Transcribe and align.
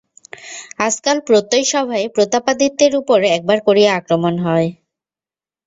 আজকাল 0.79 1.17
প্রত্যই 1.27 1.65
সভায় 1.71 2.05
প্রতাপাদিত্যের 2.15 2.93
উপর 3.01 3.19
একবার 3.35 3.59
করিয়া 3.67 3.91
আক্রমণ 3.95 4.33
হয়। 4.45 4.69